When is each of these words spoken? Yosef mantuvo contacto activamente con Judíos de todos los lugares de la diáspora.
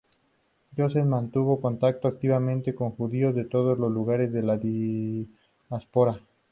Yosef 0.75 1.05
mantuvo 1.05 1.61
contacto 1.61 2.07
activamente 2.07 2.73
con 2.73 2.89
Judíos 2.89 3.35
de 3.35 3.43
todos 3.45 3.77
los 3.77 3.91
lugares 3.91 4.33
de 4.33 4.41
la 4.41 4.57
diáspora. 4.57 6.19